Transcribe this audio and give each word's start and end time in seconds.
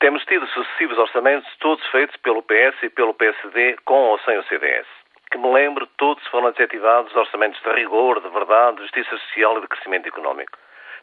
Temos 0.00 0.24
tido 0.24 0.46
sucessivos 0.46 0.96
orçamentos, 0.96 1.46
todos 1.58 1.86
feitos 1.88 2.16
pelo 2.16 2.42
PS 2.42 2.82
e 2.82 2.88
pelo 2.88 3.12
PSD, 3.12 3.76
com 3.84 4.08
ou 4.08 4.18
sem 4.20 4.38
o 4.38 4.42
CDS. 4.44 4.86
Que 5.30 5.36
me 5.36 5.52
lembro, 5.52 5.86
todos 5.98 6.26
foram 6.28 6.46
adjetivados 6.48 7.14
orçamentos 7.14 7.60
de 7.60 7.70
rigor, 7.74 8.18
de 8.18 8.30
verdade, 8.30 8.78
de 8.78 8.82
justiça 8.84 9.10
social 9.18 9.58
e 9.58 9.60
de 9.60 9.68
crescimento 9.68 10.08
económico. 10.08 10.56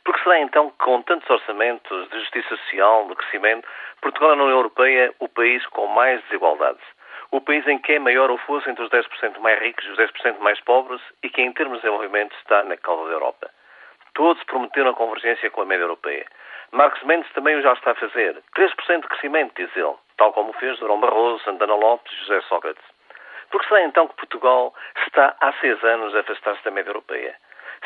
Porque 0.04 0.23
será 0.23 0.39
então 0.39 0.71
que, 0.71 0.78
com 0.79 1.04
tantos 1.04 1.29
orçamentos 1.29 2.10
de 2.10 2.20
justiça 2.21 2.49
social, 2.57 3.07
de 3.07 3.13
crescimento, 3.13 3.68
Portugal 4.02 4.31
é 4.31 4.36
na 4.36 4.44
União 4.46 4.57
Europeia 4.57 5.14
o 5.20 5.29
país 5.29 5.64
com 5.68 5.86
mais 5.86 6.20
desigualdades? 6.24 6.84
O 7.29 7.40
país 7.40 7.68
em 7.68 7.78
que 7.78 7.94
é 7.94 8.00
maior 8.00 8.32
o 8.32 8.38
fosso 8.40 8.68
entre 8.68 8.84
os 8.84 8.90
10% 8.90 9.38
mais 9.38 9.60
ricos 9.60 9.86
e 9.86 9.92
os 9.92 9.98
10% 10.00 10.40
mais 10.40 10.60
pobres 10.62 11.02
e 11.22 11.29
que, 11.29 11.44
em 11.44 11.54
termos 11.54 11.78
de 11.78 11.84
desenvolvimento, 11.84 12.36
está 12.38 12.64
na 12.64 12.78
cauda 12.78 13.10
da 13.10 13.14
Europa. 13.14 13.52
Todos 14.16 14.44
prometeram 14.46 14.90
a 14.90 14.96
convergência 14.96 15.52
com 15.52 15.62
a 15.62 15.66
média 15.66 15.84
europeia. 15.84 16.26
Marcos 16.72 17.02
Mendes 17.04 17.31
também 17.31 17.55
o 17.55 17.62
já 17.62 17.73
está 17.73 17.91
a 17.91 17.95
fazer. 17.95 18.44
3% 18.55 19.02
de 19.02 19.08
crescimento, 19.08 19.54
diz 19.55 19.76
ele, 19.76 19.95
tal 20.18 20.34
como 20.34 20.52
fez 20.54 20.77
Durão 20.80 21.00
Barroso, 21.00 21.44
Santana 21.44 21.76
Lopes 21.76 22.12
e 22.12 22.20
José 22.26 22.41
Sócrates. 22.41 22.84
Por 23.50 23.62
que 23.62 23.68
será 23.70 23.84
então 23.84 24.08
que 24.08 24.16
Portugal 24.16 24.74
está 25.08 25.36
há 25.40 25.54
seis 25.54 25.82
anos 25.84 26.14
a 26.14 26.20
afastar-se 26.20 26.64
da 26.66 26.72
média 26.72 26.90
europeia? 26.90 27.36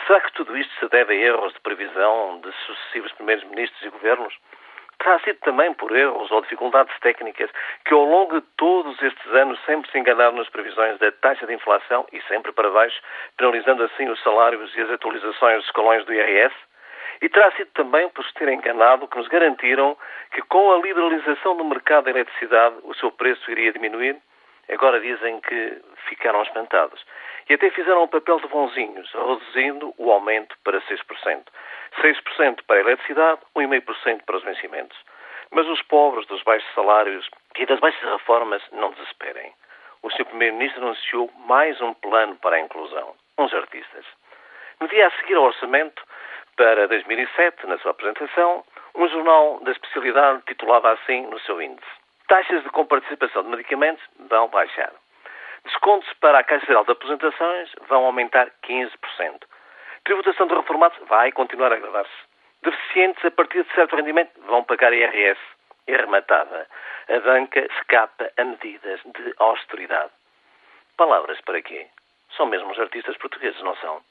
Será 0.07 0.19
que 0.21 0.33
tudo 0.33 0.57
isto 0.57 0.73
se 0.79 0.87
deve 0.89 1.13
a 1.13 1.17
erros 1.17 1.53
de 1.53 1.59
previsão 1.59 2.41
de 2.41 2.51
sucessivos 2.65 3.11
primeiros 3.13 3.43
ministros 3.43 3.83
e 3.83 3.89
governos? 3.89 4.33
Terá 4.97 5.19
sido 5.19 5.39
também 5.39 5.73
por 5.73 5.95
erros 5.95 6.31
ou 6.31 6.41
dificuldades 6.41 6.97
técnicas 7.01 7.49
que 7.85 7.93
ao 7.93 8.03
longo 8.03 8.39
de 8.39 8.47
todos 8.57 8.99
estes 9.01 9.33
anos 9.33 9.59
sempre 9.65 9.91
se 9.91 9.97
enganaram 9.99 10.37
nas 10.37 10.49
previsões 10.49 10.97
da 10.97 11.11
taxa 11.11 11.45
de 11.45 11.53
inflação 11.53 12.07
e 12.11 12.21
sempre 12.23 12.51
para 12.51 12.69
baixo, 12.69 12.99
penalizando 13.37 13.83
assim 13.83 14.09
os 14.09 14.21
salários 14.23 14.75
e 14.75 14.81
as 14.81 14.89
atualizações 14.89 15.57
dos 15.57 15.65
escalões 15.65 16.05
do 16.05 16.13
IRS? 16.13 16.55
E 17.21 17.29
terá 17.29 17.51
sido 17.51 17.69
também 17.73 18.09
por 18.09 18.25
se 18.25 18.33
ter 18.33 18.49
enganado 18.49 19.07
que 19.07 19.17
nos 19.17 19.27
garantiram 19.27 19.95
que 20.31 20.41
com 20.43 20.71
a 20.71 20.77
liberalização 20.77 21.55
do 21.55 21.63
mercado 21.63 22.05
da 22.05 22.11
eletricidade 22.11 22.75
o 22.83 22.95
seu 22.95 23.11
preço 23.11 23.49
iria 23.51 23.71
diminuir? 23.71 24.17
Agora 24.69 24.99
dizem 24.99 25.39
que 25.41 25.81
ficaram 26.07 26.41
espantados. 26.41 27.05
E 27.49 27.53
até 27.53 27.69
fizeram 27.71 28.03
o 28.03 28.07
papel 28.07 28.39
de 28.39 28.47
bonzinhos, 28.47 29.11
reduzindo 29.11 29.93
o 29.97 30.11
aumento 30.11 30.55
para 30.63 30.81
6%. 30.81 31.43
6% 32.01 32.63
para 32.65 32.77
a 32.77 32.79
eletricidade, 32.79 33.41
1,5% 33.55 34.23
para 34.25 34.37
os 34.37 34.43
vencimentos. 34.43 34.97
Mas 35.51 35.67
os 35.67 35.81
pobres 35.83 36.25
dos 36.27 36.41
baixos 36.43 36.73
salários 36.73 37.29
e 37.57 37.65
das 37.65 37.79
baixas 37.79 38.09
reformas 38.09 38.63
não 38.71 38.91
desesperem. 38.91 39.53
O 40.01 40.09
Sr. 40.09 40.25
Primeiro-Ministro 40.25 40.81
anunciou 40.81 41.29
mais 41.45 41.79
um 41.81 41.93
plano 41.93 42.35
para 42.37 42.55
a 42.55 42.59
inclusão. 42.59 43.13
Uns 43.37 43.53
artistas. 43.53 44.05
No 44.79 44.87
dia 44.87 45.07
a 45.07 45.11
seguir 45.11 45.35
ao 45.35 45.43
orçamento, 45.43 46.01
para 46.61 46.87
2007, 46.87 47.65
na 47.65 47.79
sua 47.79 47.89
apresentação, 47.89 48.63
um 48.93 49.07
jornal 49.07 49.59
da 49.63 49.71
especialidade 49.71 50.43
titulava 50.45 50.91
assim 50.91 51.25
no 51.25 51.39
seu 51.39 51.59
índice: 51.59 51.89
Taxas 52.27 52.61
de 52.61 52.69
comparticipação 52.69 53.41
de 53.41 53.49
medicamentos 53.49 54.03
vão 54.29 54.47
baixar. 54.47 54.93
Descontos 55.65 56.07
para 56.19 56.37
a 56.37 56.43
Caixa 56.43 56.67
Geral 56.67 56.85
de 56.85 56.91
Apresentações 56.91 57.71
vão 57.87 58.05
aumentar 58.05 58.51
15%. 58.61 58.91
Tributação 60.03 60.45
de 60.45 60.53
reformados 60.53 60.99
vai 61.07 61.31
continuar 61.31 61.71
a 61.71 61.77
agravar-se. 61.77 62.11
Deficientes 62.61 63.25
a 63.25 63.31
partir 63.31 63.63
de 63.63 63.73
certo 63.73 63.95
rendimento 63.95 64.39
vão 64.41 64.63
pagar 64.63 64.93
IRS. 64.93 65.39
E 65.87 65.95
rematada, 65.97 66.67
a 67.09 67.19
banca 67.21 67.59
escapa 67.59 68.31
a 68.37 68.43
medidas 68.43 69.01
de 69.03 69.33
austeridade. 69.39 70.11
Palavras 70.95 71.41
para 71.41 71.59
quê? 71.63 71.87
São 72.37 72.45
mesmo 72.45 72.71
os 72.71 72.79
artistas 72.79 73.17
portugueses, 73.17 73.59
não 73.63 73.75
são? 73.77 74.03